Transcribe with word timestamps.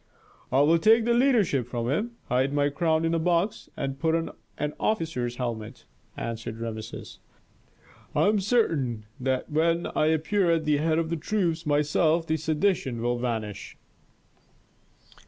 "I 0.51 0.61
will 0.61 0.79
take 0.79 1.05
the 1.05 1.13
leadership 1.13 1.67
from 1.67 1.87
him, 1.87 2.15
hide 2.27 2.53
my 2.53 2.69
crown 2.69 3.05
in 3.05 3.13
a 3.13 3.19
box, 3.19 3.69
and 3.77 3.99
put 3.99 4.15
on 4.15 4.31
an 4.57 4.73
officer's 4.79 5.35
helmet," 5.35 5.85
answered 6.17 6.57
Rameses. 6.59 7.19
"I 8.15 8.27
am 8.27 8.39
certain 8.39 9.05
that 9.19 9.51
when 9.51 9.85
I 9.95 10.07
appear 10.07 10.49
at 10.49 10.65
the 10.65 10.77
head 10.77 10.97
of 10.97 11.11
the 11.11 11.17
troops 11.17 11.67
myself 11.67 12.25
the 12.25 12.37
sedition 12.37 12.99
will 12.99 13.19
vanish." 13.19 13.77